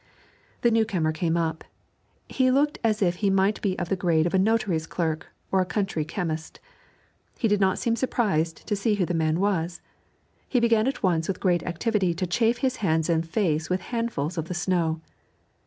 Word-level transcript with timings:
The 0.61 0.71
new 0.71 0.83
comer 0.83 1.11
came 1.11 1.37
up. 1.37 1.63
He 2.27 2.49
looked 2.49 2.79
as 2.83 3.03
if 3.03 3.17
he 3.17 3.29
might 3.29 3.61
be 3.61 3.77
of 3.77 3.89
the 3.89 3.95
grade 3.95 4.25
of 4.25 4.33
a 4.33 4.39
notary's 4.39 4.87
clerk 4.87 5.27
or 5.51 5.61
a 5.61 5.63
country 5.67 6.03
chemist. 6.03 6.59
He 7.37 7.47
did 7.47 7.61
not 7.61 7.77
seem 7.77 7.95
surprised 7.95 8.65
to 8.65 8.75
see 8.75 8.95
who 8.95 9.05
the 9.05 9.13
man 9.13 9.39
was. 9.39 9.79
He 10.49 10.59
began 10.59 10.87
at 10.87 11.03
once 11.03 11.27
with 11.27 11.39
great 11.39 11.61
activity 11.67 12.15
to 12.15 12.25
chafe 12.25 12.57
his 12.61 12.77
hands 12.77 13.11
and 13.11 13.29
face 13.29 13.69
with 13.69 13.81
handfuls 13.93 14.39
of 14.39 14.45
the 14.47 14.55
snow. 14.55 15.01